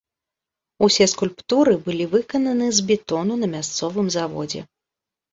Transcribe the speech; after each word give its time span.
Усе 0.85 1.05
скульптуры 1.11 1.73
былі 1.87 2.07
выкананы 2.13 2.69
з 2.77 2.85
бетону 2.87 3.33
на 3.43 3.47
мясцовым 3.53 4.09
заводзе. 4.17 4.63